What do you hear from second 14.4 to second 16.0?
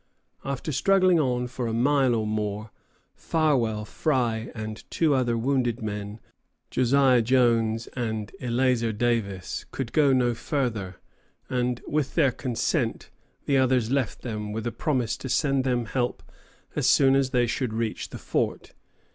with a promise to send them